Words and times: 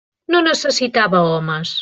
No 0.35 0.39
necessitava 0.47 1.23
homes. 1.37 1.79